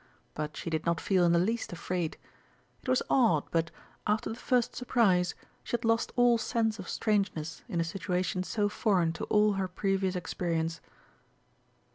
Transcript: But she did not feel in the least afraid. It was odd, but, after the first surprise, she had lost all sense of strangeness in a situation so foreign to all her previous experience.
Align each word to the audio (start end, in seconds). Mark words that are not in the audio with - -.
But 0.33 0.57
she 0.57 0.71
did 0.71 0.83
not 0.83 0.99
feel 0.99 1.25
in 1.25 1.31
the 1.31 1.37
least 1.37 1.71
afraid. 1.71 2.17
It 2.81 2.89
was 2.89 3.03
odd, 3.07 3.43
but, 3.51 3.69
after 4.07 4.31
the 4.31 4.35
first 4.35 4.75
surprise, 4.75 5.35
she 5.63 5.73
had 5.77 5.85
lost 5.85 6.11
all 6.15 6.39
sense 6.39 6.79
of 6.79 6.89
strangeness 6.89 7.61
in 7.69 7.79
a 7.79 7.83
situation 7.83 8.41
so 8.41 8.67
foreign 8.67 9.13
to 9.13 9.25
all 9.25 9.53
her 9.53 9.67
previous 9.67 10.15
experience. 10.15 10.81